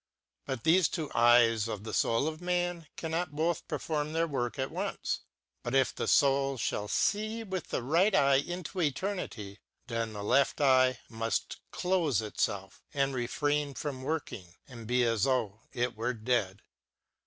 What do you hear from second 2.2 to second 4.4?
of man can not both perform their